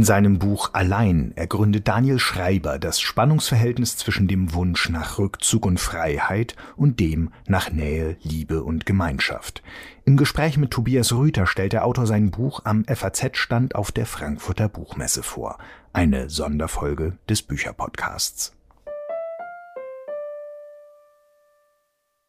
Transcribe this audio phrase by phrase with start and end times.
[0.00, 5.78] In seinem Buch Allein ergründet Daniel Schreiber das Spannungsverhältnis zwischen dem Wunsch nach Rückzug und
[5.78, 9.62] Freiheit und dem nach Nähe, Liebe und Gemeinschaft.
[10.06, 14.70] Im Gespräch mit Tobias Rüther stellt der Autor sein Buch am FAZ-Stand auf der Frankfurter
[14.70, 15.58] Buchmesse vor.
[15.92, 18.56] Eine Sonderfolge des Bücherpodcasts.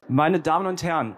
[0.10, 1.16] Meine Damen und Herren,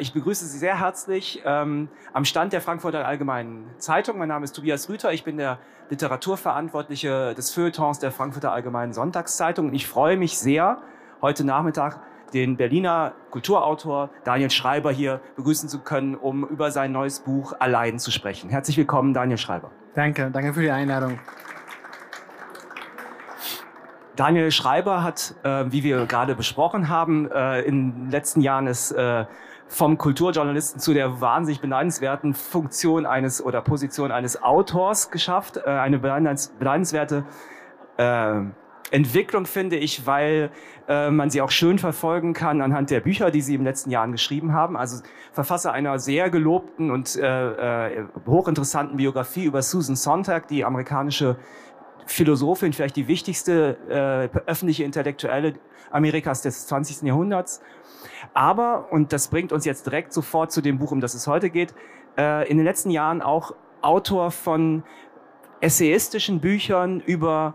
[0.00, 4.18] ich begrüße Sie sehr herzlich ähm, am Stand der Frankfurter Allgemeinen Zeitung.
[4.18, 5.12] Mein Name ist Tobias Rüther.
[5.12, 5.58] Ich bin der
[5.88, 9.68] Literaturverantwortliche des Feuilletons der Frankfurter Allgemeinen Sonntagszeitung.
[9.68, 10.82] Und ich freue mich sehr,
[11.22, 12.00] heute Nachmittag
[12.32, 17.98] den Berliner Kulturautor Daniel Schreiber hier begrüßen zu können, um über sein neues Buch Allein
[17.98, 18.50] zu sprechen.
[18.50, 19.70] Herzlich willkommen, Daniel Schreiber.
[19.94, 21.18] Danke, danke für die Einladung.
[24.16, 28.92] Daniel Schreiber hat, äh, wie wir gerade besprochen haben, äh, in den letzten Jahren es
[28.92, 29.24] äh,
[29.70, 35.58] vom Kulturjournalisten zu der wahnsinnig beneidenswerten Funktion eines oder Position eines Autors geschafft.
[35.58, 37.24] Äh, eine beneidenswerte
[37.96, 38.40] äh,
[38.90, 40.50] Entwicklung finde ich, weil
[40.88, 44.10] äh, man sie auch schön verfolgen kann anhand der Bücher, die sie den letzten Jahren
[44.10, 44.76] geschrieben haben.
[44.76, 51.36] Also Verfasser einer sehr gelobten und äh, äh, hochinteressanten Biografie über Susan Sontag, die amerikanische
[52.06, 55.54] Philosophin, vielleicht die wichtigste äh, öffentliche Intellektuelle
[55.92, 57.02] Amerikas des 20.
[57.02, 57.62] Jahrhunderts.
[58.34, 61.50] Aber, und das bringt uns jetzt direkt sofort zu dem Buch, um das es heute
[61.50, 61.74] geht,
[62.18, 64.82] äh, in den letzten Jahren auch Autor von
[65.60, 67.54] essayistischen Büchern über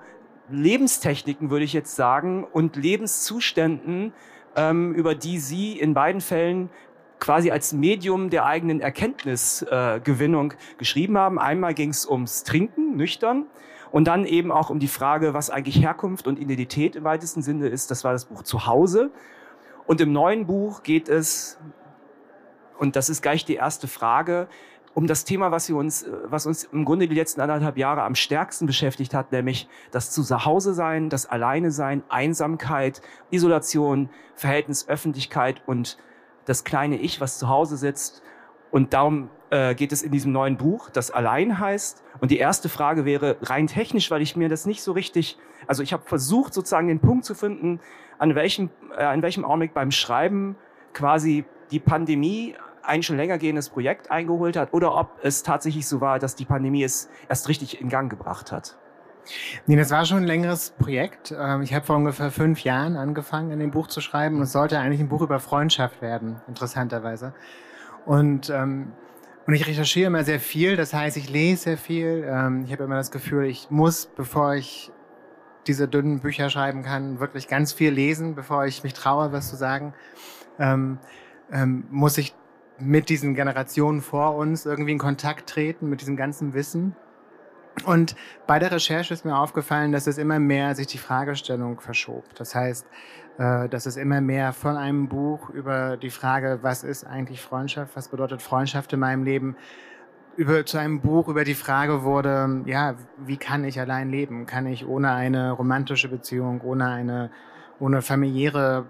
[0.49, 4.13] Lebenstechniken, würde ich jetzt sagen, und Lebenszuständen,
[4.55, 6.69] ähm, über die Sie in beiden Fällen
[7.19, 11.39] quasi als Medium der eigenen Erkenntnisgewinnung äh, geschrieben haben.
[11.39, 13.45] Einmal ging es ums Trinken, nüchtern,
[13.91, 17.67] und dann eben auch um die Frage, was eigentlich Herkunft und Identität im weitesten Sinne
[17.69, 17.91] ist.
[17.91, 19.11] Das war das Buch Zuhause.
[19.85, 21.59] Und im neuen Buch geht es,
[22.77, 24.47] und das ist gleich die erste Frage,
[24.95, 28.15] um das Thema, was, wir uns, was uns im Grunde die letzten anderthalb Jahre am
[28.15, 35.97] stärksten beschäftigt hat, nämlich das Zuhause sein, das Alleine sein, Einsamkeit, Isolation, Verhältnis Öffentlichkeit und
[36.45, 38.23] das kleine Ich, was zu Hause sitzt.
[38.71, 42.03] Und darum äh, geht es in diesem neuen Buch, das Allein heißt.
[42.19, 45.83] Und die erste Frage wäre rein technisch, weil ich mir das nicht so richtig, also
[45.83, 47.79] ich habe versucht sozusagen den Punkt zu finden,
[48.17, 50.55] an welchem, äh, an welchem Augenblick beim Schreiben
[50.93, 56.01] quasi die Pandemie ein schon länger gehendes Projekt eingeholt hat oder ob es tatsächlich so
[56.01, 58.77] war, dass die Pandemie es erst richtig in Gang gebracht hat.
[59.65, 61.33] Nee, das war schon ein längeres Projekt.
[61.37, 64.51] Ähm, ich habe vor ungefähr fünf Jahren angefangen, in dem Buch zu schreiben und es
[64.51, 67.33] sollte eigentlich ein Buch über Freundschaft werden, interessanterweise.
[68.05, 68.91] Und, ähm,
[69.47, 72.25] und ich recherchiere immer sehr viel, das heißt, ich lese sehr viel.
[72.27, 74.91] Ähm, ich habe immer das Gefühl, ich muss, bevor ich
[75.67, 79.55] diese dünnen Bücher schreiben kann, wirklich ganz viel lesen, bevor ich mich traue, was zu
[79.55, 79.93] sagen,
[80.59, 80.99] ähm,
[81.51, 82.33] ähm, muss ich
[82.79, 86.95] mit diesen Generationen vor uns irgendwie in Kontakt treten, mit diesem ganzen Wissen.
[87.85, 88.15] Und
[88.47, 92.23] bei der Recherche ist mir aufgefallen, dass es immer mehr sich die Fragestellung verschob.
[92.35, 92.87] Das heißt,
[93.37, 97.95] äh, dass es immer mehr von einem Buch über die Frage, was ist eigentlich Freundschaft,
[97.95, 99.55] was bedeutet Freundschaft in meinem Leben,
[100.37, 104.45] über, zu einem Buch über die Frage wurde, ja, wie kann ich allein leben?
[104.45, 107.31] Kann ich ohne eine romantische Beziehung, ohne eine,
[107.79, 108.85] ohne familiäre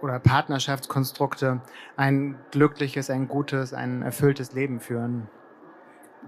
[0.00, 1.60] oder Partnerschaftskonstrukte
[1.96, 5.28] ein glückliches, ein gutes, ein erfülltes Leben führen?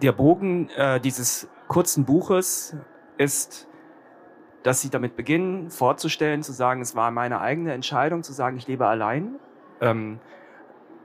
[0.03, 2.77] Der Bogen äh, dieses kurzen Buches
[3.19, 3.69] ist,
[4.63, 8.67] dass Sie damit beginnen, vorzustellen, zu sagen, es war meine eigene Entscheidung, zu sagen, ich
[8.67, 9.37] lebe allein.
[9.81, 10.19] Ähm,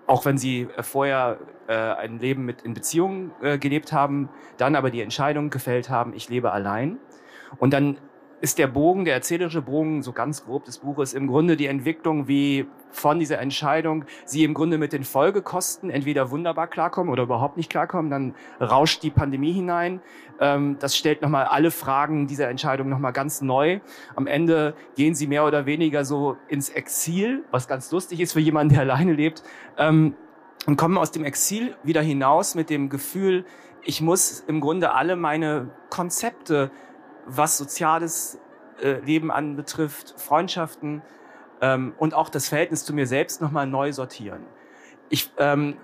[0.07, 1.37] auch wenn sie äh, vorher
[1.67, 6.13] äh, ein Leben mit in Beziehungen äh, gelebt haben, dann aber die Entscheidung gefällt haben,
[6.13, 6.97] ich lebe allein.
[7.57, 7.97] Und dann
[8.43, 12.27] ist der Bogen, der erzählerische Bogen, so ganz grob des Buches, im Grunde die Entwicklung,
[12.27, 17.55] wie von dieser Entscheidung sie im Grunde mit den Folgekosten entweder wunderbar klarkommen oder überhaupt
[17.55, 18.11] nicht klarkommen.
[18.11, 20.01] Dann rauscht die Pandemie hinein.
[20.41, 23.79] Ähm, das stellt nochmal alle Fragen dieser Entscheidung nochmal ganz neu.
[24.13, 28.41] Am Ende gehen sie mehr oder weniger so ins Exil, was ganz lustig ist für
[28.41, 29.41] jemanden, der alleine lebt,
[29.77, 30.15] ähm,
[30.65, 33.45] und kommen aus dem Exil wieder hinaus mit dem Gefühl,
[33.83, 36.71] ich muss im Grunde alle meine Konzepte
[37.25, 38.39] was soziales
[38.83, 41.01] äh, Leben anbetrifft, Freundschaften
[41.61, 44.43] ähm, und auch das Verhältnis zu mir selbst nochmal neu sortieren.
[45.09, 45.77] Ich, ähm,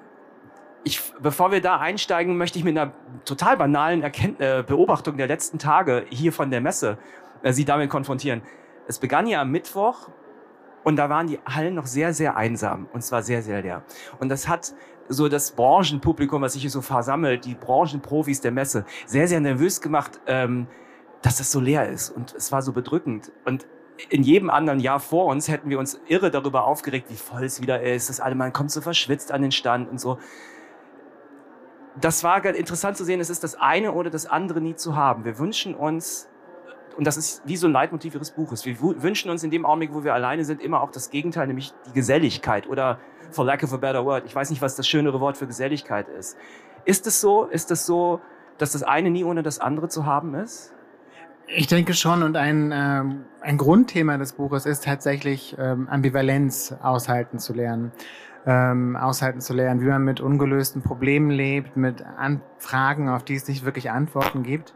[0.84, 2.94] ich, bevor wir da einsteigen, möchte ich mit einer
[3.25, 6.98] total banalen Erkennt äh, Beobachtung der letzten Tage hier von der Messe
[7.44, 8.42] äh, Sie damit konfrontieren.
[8.88, 10.10] Es begann ja am Mittwoch
[10.84, 13.84] und da waren die Hallen noch sehr, sehr einsam und zwar sehr, sehr leer.
[14.19, 14.74] Und das hat
[15.07, 19.81] so das Branchenpublikum, was sich hier so versammelt, die Branchenprofis der Messe, sehr, sehr nervös
[19.81, 20.19] gemacht.
[20.28, 20.68] Ähm,
[21.21, 22.10] dass das so leer ist.
[22.10, 23.31] Und es war so bedrückend.
[23.45, 23.68] Und
[24.10, 27.62] in jedem anderen Jahr vor uns hätten wir uns irre darüber aufgeregt, wie voll es
[27.62, 30.18] wieder ist, dass alle, man kommt so verschwitzt an den Stand und so.
[32.00, 35.25] das war interessant zu sehen, es ist das eine oder das andere nie zu haben.
[35.25, 36.30] Wir wünschen uns,
[36.95, 39.94] und das ist wie so ein Leitmotiv Ihres Buches, wir wünschen uns in dem Augenblick,
[39.94, 43.00] wo wir alleine sind, immer auch das Gegenteil, nämlich die Geselligkeit oder
[43.31, 46.07] for lack of a better word, ich weiß nicht, was das schönere Wort für Geselligkeit
[46.07, 46.38] ist.
[46.86, 48.21] Ist es so, ist es so,
[48.57, 50.74] dass das eine nie ohne das andere zu haben ist?
[51.51, 57.40] Ich denke schon und ein, ähm, ein Grundthema des Buches ist tatsächlich ähm, Ambivalenz aushalten
[57.40, 57.92] zu lernen.
[58.46, 63.36] Ähm, aushalten zu lernen, wie man mit ungelösten Problemen lebt, mit An Fragen, auf die
[63.36, 64.74] es nicht wirklich Antworten gibt.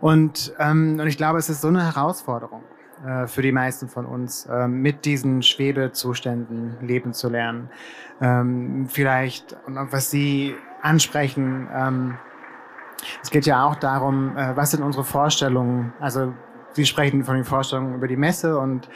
[0.00, 2.62] Und, ähm, und ich glaube, es ist so eine Herausforderung
[3.06, 7.70] äh, für die meisten von uns, äh, mit diesen Schwebezuständen leben zu lernen.
[8.20, 12.18] Ähm, vielleicht, und was Sie ansprechen, ähm,
[13.22, 15.92] es geht ja auch darum, äh, was sind unsere Vorstellungen?
[16.00, 16.32] Also
[16.74, 18.88] Sie sprechen von den Vorstellungen über die Messe und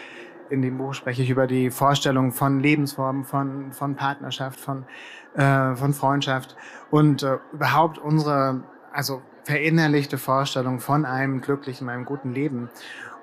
[0.49, 4.85] in dem Buch spreche ich über die Vorstellung von Lebensformen, von, von Partnerschaft, von,
[5.35, 6.57] äh, von Freundschaft
[6.91, 8.63] und äh, überhaupt unsere,
[8.93, 12.71] also verinnerlichte Vorstellung von einem glücklichen, einem guten Leben.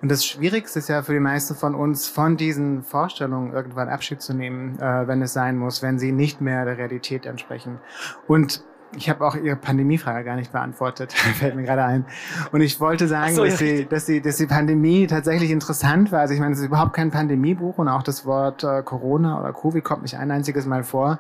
[0.01, 4.21] Und das Schwierigste ist ja für die meisten von uns, von diesen Vorstellungen irgendwann Abschied
[4.21, 7.79] zu nehmen, äh, wenn es sein muss, wenn sie nicht mehr der Realität entsprechen.
[8.27, 8.63] Und
[8.95, 12.05] ich habe auch Ihre Pandemiefrage gar nicht beantwortet, fällt mir gerade ein.
[12.51, 16.11] Und ich wollte sagen, so, dass, ja, die, dass, die, dass die Pandemie tatsächlich interessant
[16.11, 16.21] war.
[16.21, 19.53] Also ich meine, es ist überhaupt kein Pandemiebuch und auch das Wort äh, Corona oder
[19.53, 21.19] Covid kommt nicht ein einziges Mal vor.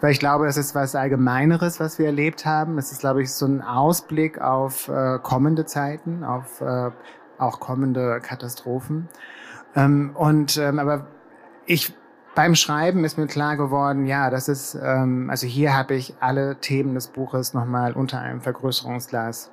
[0.00, 2.76] Weil ich glaube, es ist was Allgemeineres, was wir erlebt haben.
[2.78, 6.90] Es ist, glaube ich, so ein Ausblick auf äh, kommende Zeiten, auf äh,
[7.38, 9.08] auch kommende Katastrophen.
[9.74, 11.06] Ähm, und ähm, aber
[11.66, 11.94] ich
[12.34, 16.56] beim Schreiben ist mir klar geworden, ja, das ist, ähm, also hier habe ich alle
[16.56, 19.52] Themen des Buches nochmal unter einem Vergrößerungsglas.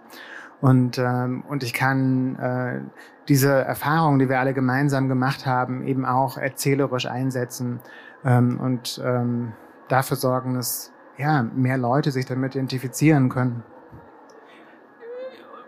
[0.62, 2.82] Und, ähm, und ich kann äh,
[3.28, 7.80] diese Erfahrungen, die wir alle gemeinsam gemacht haben, eben auch erzählerisch einsetzen
[8.24, 9.54] ähm, und ähm,
[9.88, 13.64] dafür sorgen, dass ja, mehr Leute sich damit identifizieren können.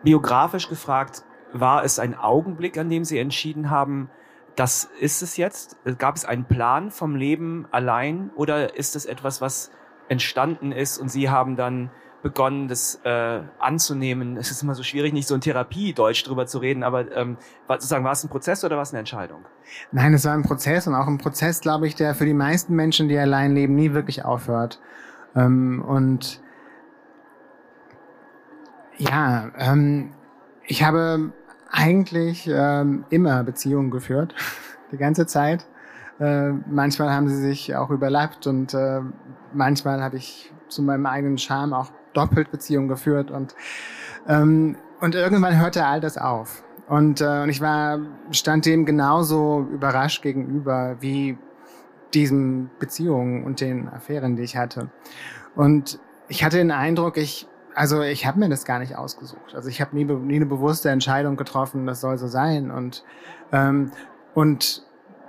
[0.03, 1.23] Biografisch gefragt,
[1.53, 4.09] war es ein Augenblick, an dem Sie entschieden haben,
[4.55, 5.77] das ist es jetzt?
[5.97, 9.71] Gab es einen Plan vom Leben allein oder ist es etwas, was
[10.09, 11.89] entstanden ist und Sie haben dann
[12.21, 14.37] begonnen, das äh, anzunehmen?
[14.37, 17.77] Es ist immer so schwierig, nicht so in Therapie-Deutsch drüber zu reden, aber ähm, war,
[17.77, 19.45] sozusagen, war es ein Prozess oder war es eine Entscheidung?
[19.91, 22.75] Nein, es war ein Prozess und auch ein Prozess, glaube ich, der für die meisten
[22.75, 24.79] Menschen, die allein leben, nie wirklich aufhört.
[25.35, 26.41] Ähm, und
[28.97, 30.11] ja, ähm,
[30.65, 31.33] ich habe
[31.73, 34.33] eigentlich ähm, immer Beziehungen geführt,
[34.91, 35.65] die ganze Zeit.
[36.19, 39.01] Äh, manchmal haben sie sich auch überlappt und äh,
[39.51, 43.55] manchmal habe ich zu meinem eigenen Charme auch doppelt Beziehungen geführt und
[44.27, 46.63] ähm, und irgendwann hörte all das auf.
[46.87, 47.99] Und, äh, und ich war
[48.31, 51.37] stand dem genauso überrascht gegenüber wie
[52.13, 54.89] diesen Beziehungen und den Affären, die ich hatte.
[55.55, 59.55] Und ich hatte den Eindruck, ich also ich habe mir das gar nicht ausgesucht.
[59.55, 62.71] Also ich habe nie, nie eine bewusste Entscheidung getroffen, das soll so sein.
[62.71, 63.03] Und,
[63.51, 63.91] ähm,
[64.33, 64.83] und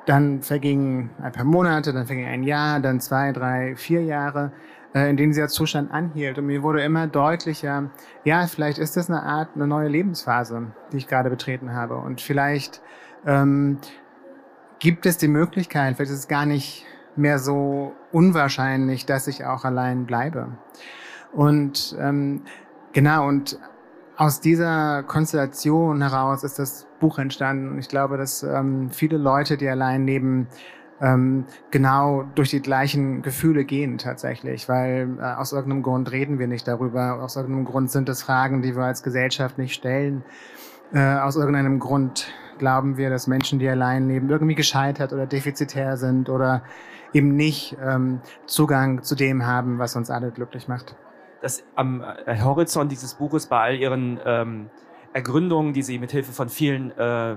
[0.07, 4.53] dann vergingen ein paar Monate, dann verging ein Jahr, dann zwei, drei, vier Jahre,
[4.95, 6.39] äh, in denen dieser Zustand anhielt.
[6.39, 7.91] Und mir wurde immer deutlicher,
[8.25, 11.97] ja, vielleicht ist das eine Art, eine neue Lebensphase, die ich gerade betreten habe.
[11.97, 12.83] Und vielleicht
[13.27, 13.79] ähm,
[14.79, 16.85] gibt es die Möglichkeit, vielleicht ist es gar nicht
[17.17, 20.49] mehr so unwahrscheinlich, dass ich auch allein bleibe.
[21.35, 22.43] Und ähm,
[22.93, 23.59] genau, und
[24.17, 27.69] aus dieser Konstellation heraus ist das Buch entstanden.
[27.69, 30.47] Und ich glaube, dass ähm, viele Leute, die allein leben,
[31.01, 36.47] ähm, genau durch die gleichen Gefühle gehen tatsächlich, weil äh, aus irgendeinem Grund reden wir
[36.47, 40.23] nicht darüber, aus irgendeinem Grund sind es Fragen, die wir als Gesellschaft nicht stellen.
[40.93, 45.97] Äh, aus irgendeinem Grund glauben wir, dass Menschen, die allein leben, irgendwie gescheitert oder defizitär
[45.97, 46.63] sind oder
[47.13, 50.95] eben nicht ähm, Zugang zu dem haben, was uns alle glücklich macht
[51.45, 54.71] dass am äh, Horizont dieses Buches bei all ihren ähm,
[55.13, 57.37] Ergründungen, die sie mit Hilfe von vielen, äh,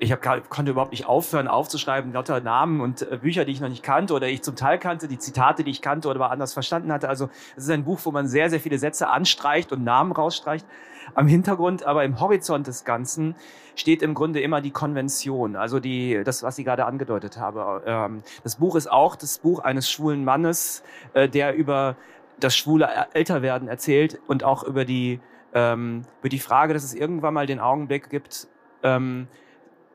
[0.00, 3.68] ich hab, konnte überhaupt nicht aufhören aufzuschreiben, lauter Namen und äh, Bücher, die ich noch
[3.68, 6.92] nicht kannte oder ich zum Teil kannte, die Zitate, die ich kannte oder anders verstanden
[6.92, 7.08] hatte.
[7.08, 10.66] Also es ist ein Buch, wo man sehr, sehr viele Sätze anstreicht und Namen rausstreicht.
[11.14, 13.36] Am Hintergrund, aber im Horizont des Ganzen
[13.76, 17.82] steht im Grunde immer die Konvention, also die, das, was ich gerade angedeutet habe.
[17.86, 20.82] Ähm, das Buch ist auch das Buch eines schwulen Mannes,
[21.12, 21.96] äh, der über
[22.40, 25.20] das schwule Älterwerden erzählt und auch über die,
[25.52, 28.48] ähm, über die Frage, dass es irgendwann mal den Augenblick gibt,
[28.82, 29.28] ähm,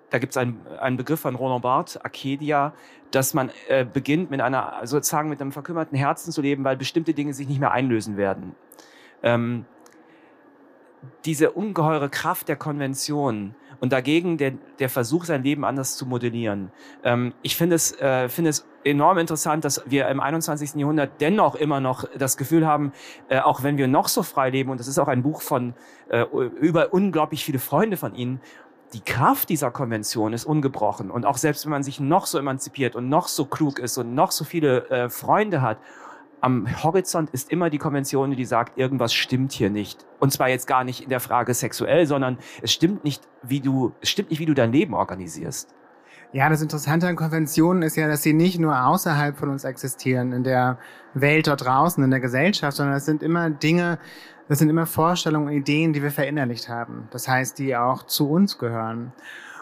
[0.10, 2.74] da gibt es einen, einen Begriff von Roland Barthes, Arcadia,
[3.12, 7.14] dass man äh, beginnt mit einer, sozusagen mit einem verkümmerten Herzen zu leben, weil bestimmte
[7.14, 8.56] Dinge sich nicht mehr einlösen werden.
[9.22, 9.66] Ähm,
[11.26, 16.72] diese ungeheure Kraft der Konvention und dagegen der, der Versuch, sein Leben anders zu modellieren.
[17.04, 20.76] Ähm, ich finde es, äh, finde es enorm interessant, dass wir im 21.
[20.76, 22.92] Jahrhundert dennoch immer noch das Gefühl haben,
[23.30, 25.74] äh, auch wenn wir noch so frei leben, und das ist auch ein Buch von
[26.10, 28.42] äh, über unglaublich viele Freunde von Ihnen,
[28.94, 31.12] die Kraft dieser Konvention ist ungebrochen.
[31.12, 34.16] Und auch selbst wenn man sich noch so emanzipiert und noch so klug ist und
[34.16, 35.78] noch so viele äh, Freunde hat,
[36.42, 40.06] am Horizont ist immer die Konvention, die sagt, irgendwas stimmt hier nicht.
[40.20, 43.94] Und zwar jetzt gar nicht in der Frage sexuell, sondern es stimmt nicht, wie du,
[44.02, 45.74] es stimmt nicht, wie du dein Leben organisierst.
[46.32, 50.32] Ja, das Interessante an Konventionen ist ja, dass sie nicht nur außerhalb von uns existieren,
[50.32, 50.78] in der
[51.16, 53.98] Welt dort draußen, in der Gesellschaft, sondern es sind immer Dinge,
[54.48, 57.08] das sind immer Vorstellungen, Ideen, die wir verinnerlicht haben.
[57.12, 59.12] Das heißt, die auch zu uns gehören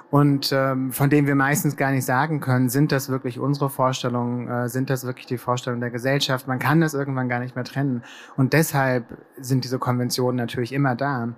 [0.09, 4.47] und ähm, von denen wir meistens gar nicht sagen können, sind das wirklich unsere Vorstellungen,
[4.47, 6.47] äh, sind das wirklich die Vorstellungen der Gesellschaft.
[6.47, 8.03] Man kann das irgendwann gar nicht mehr trennen.
[8.37, 9.05] Und deshalb
[9.37, 11.29] sind diese Konventionen natürlich immer da.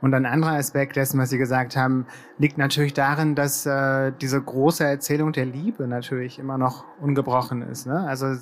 [0.00, 2.06] Und ein anderer Aspekt dessen, was Sie gesagt haben,
[2.38, 7.88] liegt natürlich darin, dass äh, diese große Erzählung der Liebe natürlich immer noch ungebrochen ist.
[7.88, 8.06] Ne?
[8.06, 8.36] Also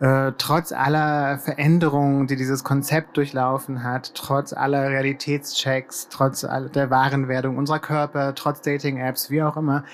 [0.00, 7.56] äh, trotz aller Veränderungen, die dieses Konzept durchlaufen hat, trotz aller Realitätschecks, trotz der Warenwerdung
[7.56, 9.84] unserer Körper, trotz Dating-Apps, wie auch immer,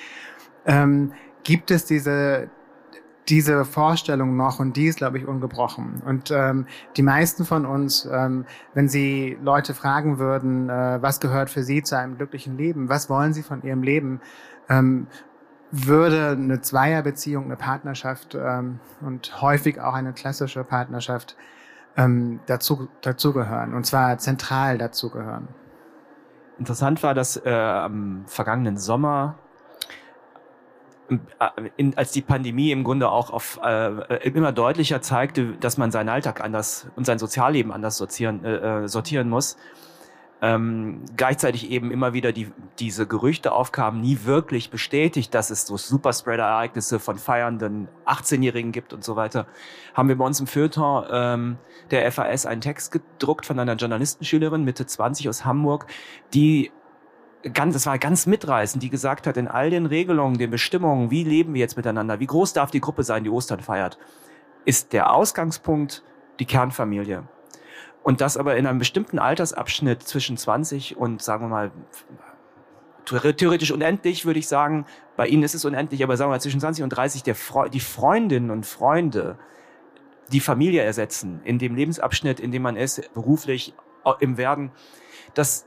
[0.66, 1.12] ähm,
[1.44, 2.50] gibt es diese
[3.28, 6.02] diese Vorstellung noch und die ist, glaube ich, ungebrochen.
[6.04, 6.66] Und ähm,
[6.96, 11.82] die meisten von uns, ähm, wenn sie Leute fragen würden, äh, was gehört für sie
[11.82, 14.20] zu einem glücklichen Leben, was wollen sie von ihrem Leben,
[14.68, 15.06] ähm,
[15.72, 21.34] würde eine Zweierbeziehung, eine Partnerschaft ähm, und häufig auch eine klassische Partnerschaft
[21.96, 25.48] ähm, dazu, dazugehören und zwar zentral dazugehören.
[26.58, 29.36] Interessant war, dass äh, am vergangenen Sommer
[31.08, 31.16] äh,
[31.76, 36.10] in, als die Pandemie im Grunde auch auf, äh, immer deutlicher zeigte, dass man seinen
[36.10, 39.56] Alltag anders und sein Sozialleben anders sortieren, äh, äh sortieren muss,
[40.42, 45.76] ähm, gleichzeitig eben immer wieder die, diese Gerüchte aufkamen, nie wirklich bestätigt, dass es so
[45.76, 49.46] Superspreader-Ereignisse von feiernden 18-Jährigen gibt und so weiter,
[49.94, 51.58] haben wir bei uns im Feuilleton ähm,
[51.92, 55.86] der FAS einen Text gedruckt von einer Journalistenschülerin, Mitte 20 aus Hamburg,
[56.34, 56.72] die
[57.52, 61.22] ganz, das war ganz mitreißend, die gesagt hat, in all den Regelungen, den Bestimmungen, wie
[61.22, 63.96] leben wir jetzt miteinander, wie groß darf die Gruppe sein, die Ostern feiert,
[64.64, 66.02] ist der Ausgangspunkt
[66.40, 67.28] die Kernfamilie.
[68.02, 71.70] Und das aber in einem bestimmten Altersabschnitt zwischen 20 und sagen wir mal
[73.04, 74.86] theoretisch unendlich, würde ich sagen.
[75.16, 77.70] Bei Ihnen ist es unendlich, aber sagen wir mal zwischen 20 und 30 der Fre
[77.70, 79.38] die Freundinnen und Freunde
[80.32, 83.74] die Familie ersetzen in dem Lebensabschnitt, in dem man ist, beruflich
[84.20, 84.70] im Werden.
[85.34, 85.66] Das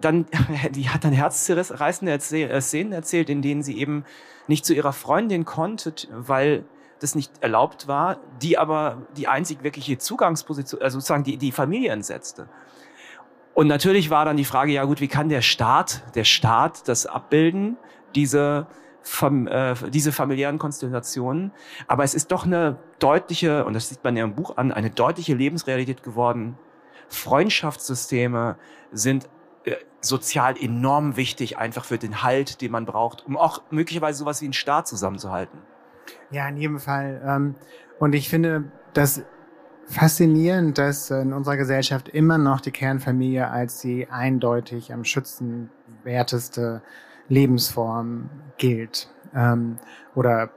[0.00, 0.26] dann,
[0.70, 4.04] die hat dann herzzerreißende äh, Szenen erzählt, in denen sie eben
[4.46, 6.64] nicht zu ihrer Freundin konnte, weil
[7.00, 11.92] das nicht erlaubt war, die aber die einzig wirkliche Zugangsposition, also sozusagen die, die Familie
[11.92, 12.48] entsetzte.
[13.54, 17.06] Und natürlich war dann die Frage, ja gut, wie kann der Staat, der Staat das
[17.06, 17.76] abbilden,
[18.14, 18.68] diese,
[19.02, 21.52] fam, äh, diese familiären Konstellationen.
[21.88, 24.90] Aber es ist doch eine deutliche, und das sieht man ja im Buch an, eine
[24.90, 26.56] deutliche Lebensrealität geworden.
[27.08, 28.56] Freundschaftssysteme
[28.92, 29.28] sind
[29.64, 34.40] äh, sozial enorm wichtig, einfach für den Halt, den man braucht, um auch möglicherweise sowas
[34.40, 35.58] wie einen Staat zusammenzuhalten.
[36.30, 37.20] Ja, in jedem Fall.
[37.24, 37.54] Ähm,
[37.98, 39.22] und ich finde das
[39.86, 46.82] faszinierend, dass in unserer Gesellschaft immer noch die Kernfamilie als die eindeutig am schützenwerteste
[47.28, 49.08] Lebensform gilt.
[49.34, 49.78] Ähm,
[50.14, 50.50] oder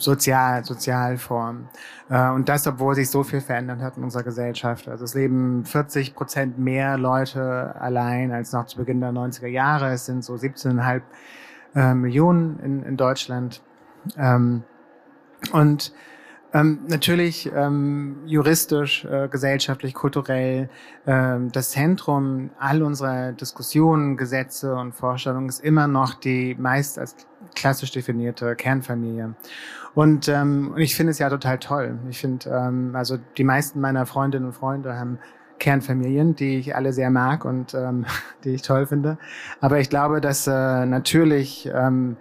[0.00, 1.68] Sozial, Sozialform.
[2.08, 4.88] Äh, und das, obwohl sich so viel verändert hat in unserer Gesellschaft.
[4.88, 9.92] Also es leben 40 Prozent mehr Leute allein als noch zu Beginn der 90er Jahre.
[9.92, 11.02] Es sind so 17,5
[11.74, 13.62] äh, Millionen in, in Deutschland.
[15.52, 15.92] Und
[16.52, 20.68] ähm, natürlich ähm, juristisch, äh, gesellschaftlich, kulturell
[21.06, 27.14] ähm, das Zentrum all unserer Diskussionen, Gesetze und Vorstellungen ist immer noch die meist als
[27.54, 29.34] klassisch definierte Kernfamilie.
[29.94, 31.98] Und, ähm, ich finde es ja total toll.
[32.08, 35.18] Ich finde, ähm, also die meisten meiner Freundinnen und Freunde haben
[35.60, 38.06] Kernfamilien, die ich alle sehr mag und ähm,
[38.44, 39.18] die ich toll finde.
[39.60, 42.16] Aber ich glaube, dass äh, natürlich ähm,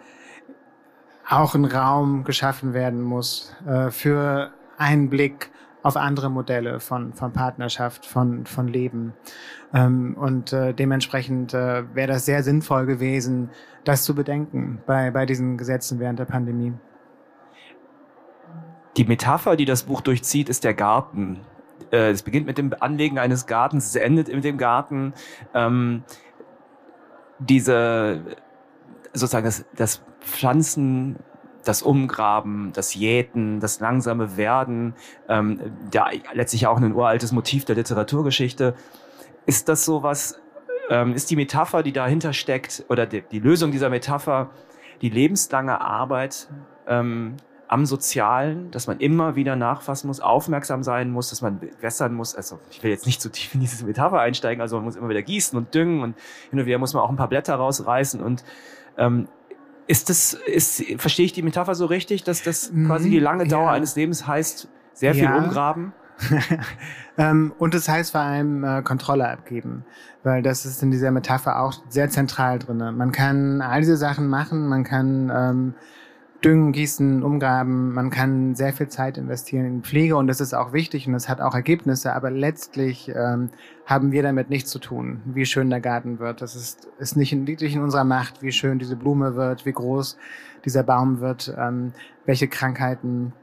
[1.29, 5.51] auch ein Raum geschaffen werden muss äh, für einen Blick
[5.83, 9.13] auf andere Modelle von, von Partnerschaft, von, von Leben.
[9.73, 13.49] Ähm, und äh, dementsprechend äh, wäre das sehr sinnvoll gewesen,
[13.85, 16.73] das zu bedenken bei, bei diesen Gesetzen während der Pandemie.
[18.97, 21.39] Die Metapher, die das Buch durchzieht, ist der Garten.
[21.91, 25.13] Äh, es beginnt mit dem Anlegen eines Gartens, es endet mit dem Garten.
[25.53, 26.03] Ähm,
[27.37, 28.21] diese
[29.13, 31.17] sozusagen das, das Pflanzen,
[31.65, 34.93] das Umgraben, das Jäten, das langsame Werden,
[35.27, 35.59] ähm,
[35.93, 38.75] der letztlich auch ein uraltes Motiv der Literaturgeschichte.
[39.45, 40.39] Ist das so was,
[40.89, 44.49] ähm, ist die Metapher, die dahinter steckt, oder die, die Lösung dieser Metapher,
[45.01, 46.47] die lebenslange Arbeit
[46.87, 47.35] ähm,
[47.67, 52.35] am Sozialen, dass man immer wieder nachfassen muss, aufmerksam sein muss, dass man wässern muss.
[52.35, 54.95] Also ich will jetzt nicht zu so tief in diese Metapher einsteigen, also man muss
[54.95, 56.15] immer wieder gießen und düngen und
[56.49, 58.43] hin und wieder muss man auch ein paar Blätter rausreißen und
[58.97, 59.27] ähm,
[59.89, 63.65] ist das, ist, verstehe ich die Metapher so richtig, dass das quasi die lange Dauer
[63.65, 63.71] ja.
[63.71, 65.35] eines Lebens heißt, sehr viel ja.
[65.35, 65.93] umgraben?
[67.17, 69.85] ähm, und es das heißt vor allem äh, Kontrolle abgeben,
[70.21, 72.77] weil das ist in dieser Metapher auch sehr zentral drin.
[72.77, 75.73] Man kann all diese Sachen machen, man kann ähm,
[76.41, 80.71] düngen, gießen, umgraben, man kann sehr viel Zeit investieren in Pflege und das ist auch
[80.71, 83.49] wichtig und das hat auch Ergebnisse, aber letztlich ähm,
[83.85, 86.41] haben wir damit nichts zu tun, wie schön der Garten wird.
[86.41, 89.73] Das ist, ist nicht in, nicht in unserer Macht, wie schön diese Blume wird, wie
[89.73, 90.17] groß
[90.63, 91.91] dieser Baum wird, ähm,
[92.25, 93.33] welche Krankheiten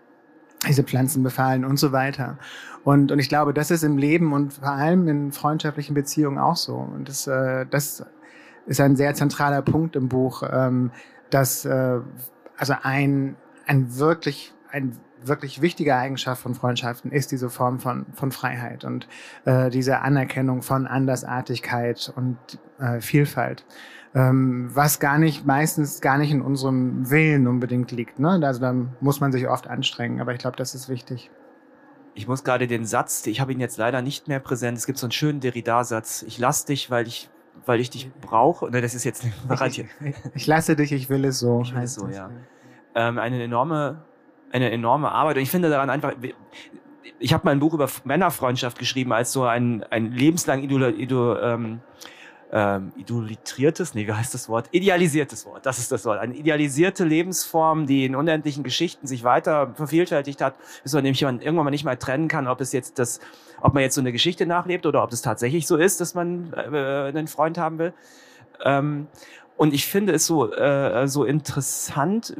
[0.66, 2.38] diese Pflanzen befallen und so weiter.
[2.82, 6.56] Und, und ich glaube, das ist im Leben und vor allem in freundschaftlichen Beziehungen auch
[6.56, 6.76] so.
[6.76, 8.06] Und das, äh, das
[8.66, 10.90] ist ein sehr zentraler Punkt im Buch, ähm,
[11.30, 12.00] dass äh,
[12.56, 13.36] also ein,
[13.66, 19.08] ein wirklich, ein wirklich wichtige Eigenschaft von Freundschaften ist diese Form von, von Freiheit und
[19.44, 22.38] äh, diese Anerkennung von Andersartigkeit und
[22.78, 23.64] äh, Vielfalt
[24.16, 28.18] ähm, was gar nicht, meistens gar nicht in unserem Willen unbedingt liegt.
[28.18, 28.40] Ne?
[28.42, 31.30] Also da muss man sich oft anstrengen, aber ich glaube, das ist wichtig.
[32.14, 34.98] Ich muss gerade den Satz, ich habe ihn jetzt leider nicht mehr präsent, es gibt
[34.98, 37.28] so einen schönen Derrida-Satz, ich lass dich, weil ich
[37.64, 38.70] weil ich dich brauche.
[38.70, 39.24] Ne, das ist jetzt
[39.66, 39.84] ich,
[40.34, 41.62] ich lasse dich, ich will es so.
[41.62, 42.30] Ich will es so, ja.
[42.94, 44.04] Ähm, eine enorme,
[44.52, 45.36] eine enorme Arbeit.
[45.36, 46.14] Und ich finde daran einfach,
[47.18, 51.40] ich habe mal ein Buch über Männerfreundschaft geschrieben als so ein, ein lebenslang Idol, Idol,
[51.42, 51.80] ähm,
[52.52, 54.68] ähm, idolatriertes, nee, wie heißt das Wort?
[54.70, 56.20] Idealisiertes Wort, das ist das Wort.
[56.20, 61.56] Eine idealisierte Lebensform, die in unendlichen Geschichten sich weiter vervielfältigt hat, bis man nämlich irgendwann
[61.56, 63.20] mal nicht mal trennen kann, ob es jetzt das,
[63.60, 66.52] ob man jetzt so eine Geschichte nachlebt oder ob es tatsächlich so ist, dass man
[66.52, 66.58] äh,
[67.08, 67.92] einen Freund haben will.
[68.64, 69.08] Ähm,
[69.56, 72.36] und ich finde es so, äh, so interessant,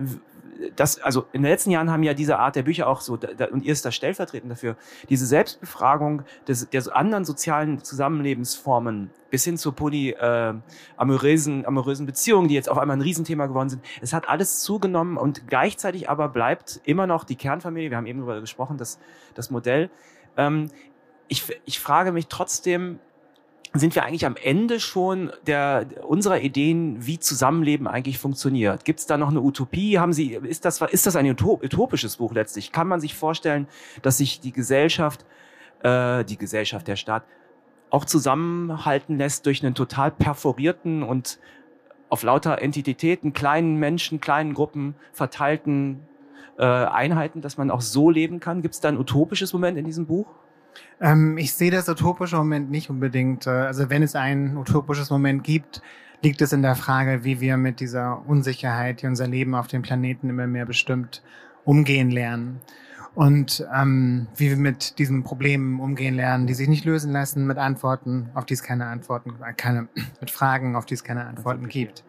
[0.75, 3.47] das, also in den letzten Jahren haben ja diese Art der Bücher auch so, da,
[3.47, 4.77] und ihr ist da stellvertretend dafür,
[5.09, 10.55] diese Selbstbefragung des, der anderen sozialen Zusammenlebensformen bis hin zur poly äh,
[10.97, 13.85] amorösen Beziehungen, die jetzt auf einmal ein Riesenthema geworden sind.
[14.01, 18.21] Es hat alles zugenommen und gleichzeitig aber bleibt immer noch die Kernfamilie, wir haben eben
[18.21, 18.99] darüber gesprochen, das,
[19.35, 19.91] das Modell.
[20.37, 20.71] Ähm,
[21.29, 23.01] ich, ich frage mich trotzdem,
[23.79, 28.85] sind wir eigentlich am Ende schon der, unserer Ideen, wie Zusammenleben eigentlich funktioniert?
[28.85, 29.99] Gibt es da noch eine Utopie?
[29.99, 32.73] Haben Sie, ist das, ist das ein utopisches Buch letztlich?
[32.73, 33.67] Kann man sich vorstellen,
[34.03, 35.25] dass sich die Gesellschaft,
[35.83, 37.25] äh, die Gesellschaft, der Staat,
[37.91, 41.39] auch zusammenhalten lässt durch einen total perforierten und
[42.09, 46.01] auf lauter Entitäten, kleinen Menschen, kleinen Gruppen verteilten
[46.59, 48.63] äh, Einheiten, dass man auch so leben kann?
[48.63, 50.27] Gibt es da ein utopisches Moment in diesem Buch?
[51.01, 53.47] Ähm, ich sehe das utopische Moment nicht unbedingt.
[53.47, 55.83] Äh, also wenn es ein utopisches Moment gibt,
[56.23, 59.83] liegt es in der Frage, wie wir mit dieser Unsicherheit, die unser Leben auf dem
[59.83, 61.23] Planeten immer mehr bestimmt,
[61.65, 62.61] umgehen lernen.
[63.15, 67.57] Und ähm, wie wir mit diesen Problemen umgehen lernen, die sich nicht lösen lassen, mit
[67.57, 69.89] Antworten, auf die es keine Antworten, äh, keine,
[70.21, 72.05] mit Fragen, auf die es keine Antworten gibt.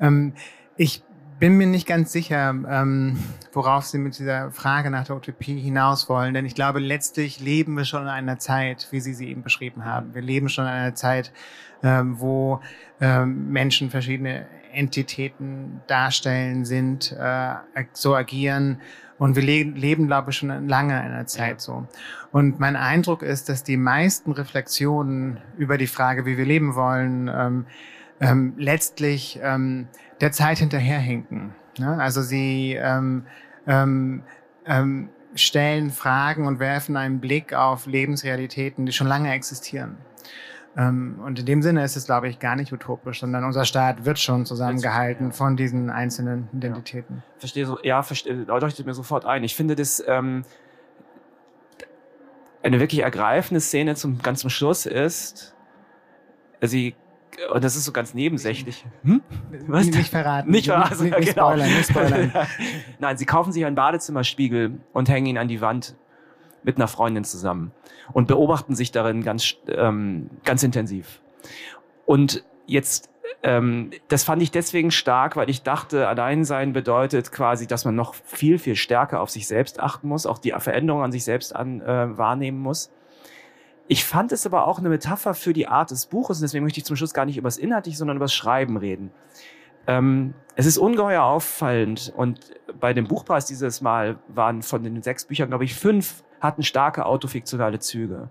[0.00, 0.34] Ähm,
[0.76, 1.02] ich
[1.38, 3.18] bin mir nicht ganz sicher, ähm,
[3.52, 7.76] worauf Sie mit dieser Frage nach der Utopie hinaus wollen, denn ich glaube, letztlich leben
[7.76, 10.14] wir schon in einer Zeit, wie Sie sie eben beschrieben haben.
[10.14, 11.32] Wir leben schon in einer Zeit,
[11.82, 12.60] ähm, wo
[13.00, 17.54] ähm, Menschen verschiedene Entitäten darstellen, sind, äh,
[17.92, 18.80] so agieren.
[19.18, 21.86] Und wir le leben, glaube ich, schon lange in einer Zeit so.
[22.32, 27.30] Und mein Eindruck ist, dass die meisten Reflexionen über die Frage, wie wir leben wollen,
[27.34, 27.66] ähm,
[28.20, 29.88] ähm, letztlich ähm,
[30.20, 31.54] der Zeit hinterherhinken.
[31.78, 31.98] Ne?
[32.00, 33.26] Also sie ähm,
[33.66, 34.22] ähm,
[34.66, 39.98] ähm, stellen Fragen und werfen einen Blick auf Lebensrealitäten, die schon lange existieren.
[40.76, 44.04] Ähm, und in dem Sinne ist es, glaube ich, gar nicht utopisch, sondern unser Staat
[44.04, 47.16] wird schon zusammengehalten von diesen einzelnen Identitäten.
[47.16, 47.38] Ja.
[47.38, 49.42] Verstehe so, ja, verstehe, leuchtet mir sofort ein.
[49.44, 50.44] Ich finde das ähm,
[52.62, 55.54] eine wirklich ergreifende Szene zum ganz zum Schluss ist,
[56.60, 56.94] sie
[57.52, 58.84] und das ist so ganz nebensächlich.
[59.02, 59.22] Hm?
[59.66, 59.86] Was?
[59.86, 60.50] Nicht verraten.
[60.50, 61.04] Nicht verraten.
[61.04, 61.50] Nicht, nicht, genau.
[61.50, 62.32] spoilern, nicht spoilern.
[62.98, 65.96] Nein, sie kaufen sich einen Badezimmerspiegel und hängen ihn an die Wand
[66.62, 67.72] mit einer Freundin zusammen
[68.12, 71.20] und beobachten sich darin ganz, ähm, ganz intensiv.
[72.06, 73.08] Und jetzt,
[73.42, 78.14] ähm, das fand ich deswegen stark, weil ich dachte, Alleinsein bedeutet quasi, dass man noch
[78.14, 81.80] viel, viel stärker auf sich selbst achten muss, auch die Veränderung an sich selbst an,
[81.80, 82.90] äh, wahrnehmen muss.
[83.88, 86.80] Ich fand es aber auch eine Metapher für die Art des Buches und deswegen möchte
[86.80, 89.10] ich zum Schluss gar nicht über das Inhaltliche, sondern über das Schreiben reden.
[89.86, 92.40] Ähm, es ist ungeheuer auffallend und
[92.80, 97.06] bei dem Buchpreis dieses Mal waren von den sechs Büchern, glaube ich, fünf hatten starke
[97.06, 98.30] autofiktionale Züge.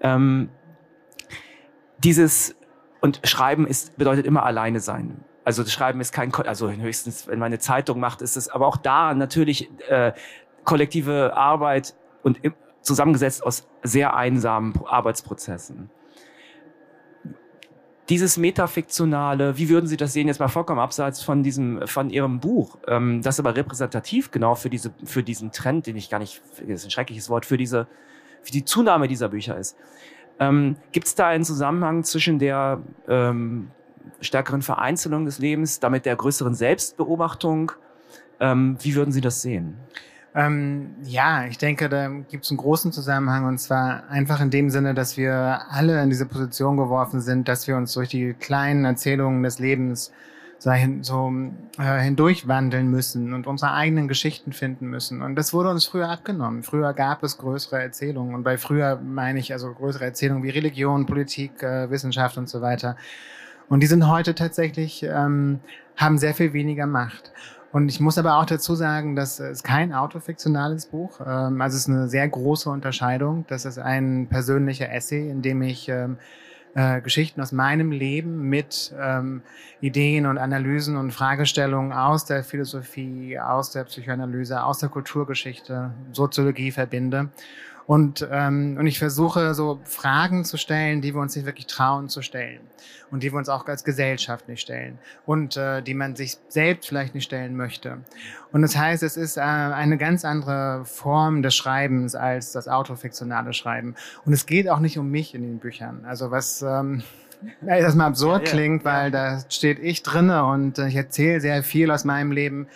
[0.00, 0.48] Ähm,
[1.98, 2.56] dieses
[3.00, 5.24] und Schreiben ist, bedeutet immer alleine sein.
[5.44, 8.66] Also das Schreiben ist kein, also höchstens, wenn man eine Zeitung macht, ist es, aber
[8.66, 10.12] auch da natürlich äh,
[10.64, 12.40] kollektive Arbeit und
[12.88, 15.90] zusammengesetzt aus sehr einsamen Arbeitsprozessen.
[18.08, 22.40] Dieses metafiktionale, wie würden Sie das sehen, jetzt mal vollkommen abseits von diesem, von Ihrem
[22.40, 26.42] Buch, ähm, das aber repräsentativ genau für diese, für diesen Trend, den ich gar nicht,
[26.58, 27.86] das ist ein schreckliches Wort, für diese,
[28.42, 29.76] für die Zunahme dieser Bücher ist.
[30.40, 33.70] Ähm, Gibt es da einen Zusammenhang zwischen der ähm,
[34.20, 37.72] stärkeren Vereinzelung des Lebens, damit der größeren Selbstbeobachtung.
[38.40, 39.76] Ähm, wie würden Sie das sehen?
[40.34, 44.70] Ähm, ja, ich denke, da gibt es einen großen Zusammenhang und zwar einfach in dem
[44.70, 48.84] Sinne, dass wir alle in diese Position geworfen sind, dass wir uns durch die kleinen
[48.84, 50.12] Erzählungen des Lebens
[50.58, 50.70] so,
[51.02, 51.32] so
[51.78, 55.22] äh, hindurchwandeln müssen und unsere eigenen Geschichten finden müssen.
[55.22, 56.62] Und das wurde uns früher abgenommen.
[56.62, 61.06] Früher gab es größere Erzählungen und bei früher meine ich also größere Erzählungen wie Religion,
[61.06, 62.96] Politik, äh, Wissenschaft und so weiter.
[63.68, 65.60] Und die sind heute tatsächlich, ähm,
[65.96, 67.32] haben sehr viel weniger Macht.
[67.70, 71.20] Und ich muss aber auch dazu sagen, dass es kein autofiktionales Buch.
[71.20, 73.44] Ähm, also es ist eine sehr große Unterscheidung.
[73.48, 76.16] Das ist ein persönlicher Essay, in dem ich ähm,
[76.74, 79.42] äh, Geschichten aus meinem Leben mit ähm,
[79.80, 86.70] Ideen und Analysen und Fragestellungen aus der Philosophie, aus der Psychoanalyse, aus der Kulturgeschichte, Soziologie
[86.70, 87.28] verbinde.
[87.88, 92.10] Und, ähm, und ich versuche so Fragen zu stellen, die wir uns nicht wirklich trauen
[92.10, 92.60] zu stellen
[93.10, 96.86] und die wir uns auch als Gesellschaft nicht stellen und äh, die man sich selbst
[96.86, 97.96] vielleicht nicht stellen möchte.
[98.52, 103.54] Und das heißt, es ist äh, eine ganz andere Form des Schreibens als das autofiktionale
[103.54, 103.94] Schreiben.
[104.26, 106.04] Und es geht auch nicht um mich in den Büchern.
[106.04, 107.02] Also was ähm,
[107.66, 109.38] erstmal absurd ja, ja, klingt, weil ja.
[109.38, 112.68] da steht ich drinne und ich erzähle sehr viel aus meinem Leben.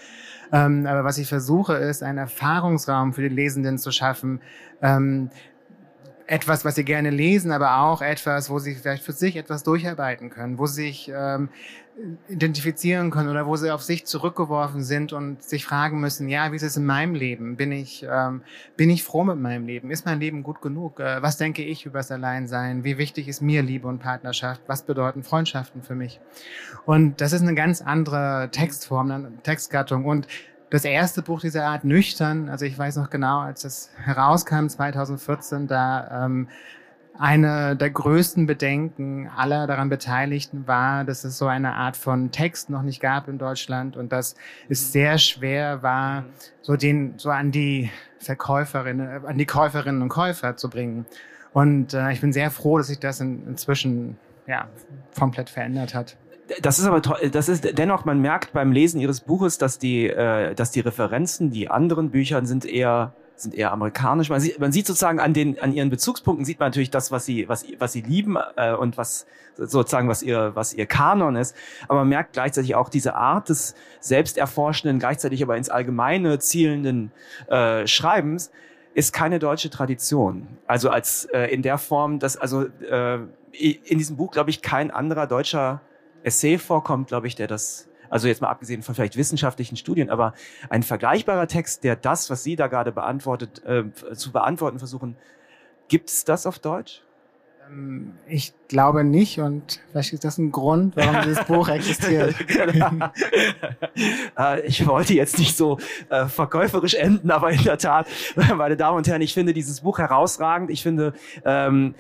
[0.53, 4.41] Ähm, aber was ich versuche, ist, einen Erfahrungsraum für die Lesenden zu schaffen.
[4.83, 5.31] Ähm,
[6.27, 10.31] etwas, was sie gerne lesen, aber auch etwas, wo sie vielleicht für sich etwas durcharbeiten
[10.31, 11.49] können, wo sie sich ähm,
[12.29, 16.57] identifizieren können oder wo sie auf sich zurückgeworfen sind und sich fragen müssen, ja, wie
[16.57, 17.57] ist es in meinem Leben?
[17.57, 18.43] Bin ich, ähm,
[18.77, 19.91] bin ich froh mit meinem Leben?
[19.91, 21.01] Ist mein Leben gut genug?
[21.01, 22.83] Äh, was denke ich über das Alleinsein?
[22.85, 24.63] Wie wichtig ist mir Liebe und Partnerschaft?
[24.67, 26.21] Was bedeuten Freundschaften für mich?
[26.87, 30.27] Und das ist eine ganz andere Textform, eine Textgattung und
[30.71, 35.67] das erste Buch dieser Art, Nüchtern, also ich weiß noch genau, als es herauskam 2014,
[35.67, 36.49] da ähm,
[37.19, 42.71] eine der größten Bedenken aller daran Beteiligten war, dass es so eine Art von Text
[42.71, 44.35] noch nicht gab in Deutschland und dass
[44.69, 46.25] es sehr schwer war,
[46.63, 51.07] so den so an die Verkäuferinnen, an die Käuferinnen und Käufer zu bringen.
[51.53, 54.69] Und äh, ich bin sehr froh, dass sich das in, inzwischen ja
[55.19, 56.17] komplett verändert hat.
[56.61, 60.55] Das ist aber das ist dennoch man merkt beim Lesen ihres Buches, dass die äh,
[60.55, 64.31] dass die Referenzen, die anderen Büchern sind eher sind eher amerikanisch.
[64.31, 67.25] Man sieht, man sieht sozusagen an den an ihren Bezugspunkten sieht man natürlich das, was
[67.25, 71.57] sie was was sie lieben äh, und was sozusagen was ihr was ihr Kanon ist.
[71.89, 77.13] Aber man merkt gleichzeitig auch diese Art des selbsterforschenden, gleichzeitig aber ins Allgemeine zielenden
[77.49, 78.51] äh, Schreibens
[78.95, 80.49] ist keine deutsche Tradition.
[80.67, 83.19] Also als äh, in der Form, dass also äh,
[83.53, 85.81] in diesem Buch glaube ich kein anderer deutscher
[86.23, 90.35] Essay vorkommt, glaube ich, der das, also jetzt mal abgesehen von vielleicht wissenschaftlichen Studien, aber
[90.69, 95.17] ein vergleichbarer Text, der das, was Sie da gerade beantwortet, äh, zu beantworten versuchen,
[95.89, 97.03] gibt es das auf Deutsch?
[97.71, 102.35] Ähm, ich glaube nicht und vielleicht ist das ein Grund, warum dieses Buch existiert.
[104.39, 108.07] Äh, ich wollte jetzt nicht so äh, verkäuferisch enden, aber in der Tat,
[108.57, 110.71] meine Damen und Herren, ich finde dieses Buch herausragend.
[110.71, 111.13] Ich finde,
[111.45, 111.95] ähm,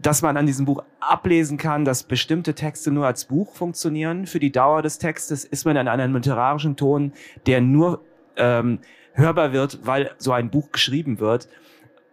[0.00, 4.26] dass man an diesem Buch ablesen kann, dass bestimmte Texte nur als Buch funktionieren.
[4.26, 7.12] Für die Dauer des Textes ist man in einem literarischen Ton,
[7.46, 8.00] der nur
[8.36, 8.80] ähm,
[9.12, 11.48] hörbar wird, weil so ein Buch geschrieben wird.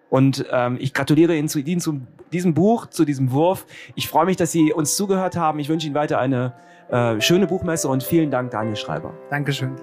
[0.10, 3.65] Und ähm, ich gratuliere Ihnen zu, Ihnen zu diesem Buch, zu diesem Wurf.
[3.96, 5.60] Ich freue mich, dass Sie uns zugehört haben.
[5.60, 6.54] Ich wünsche Ihnen weiter eine
[6.89, 9.13] äh, schöne Buchmesse und vielen Dank, Daniel Schreiber.
[9.30, 9.76] Dankeschön.